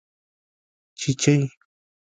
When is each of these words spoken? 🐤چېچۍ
🐤چېچۍ 0.99 1.39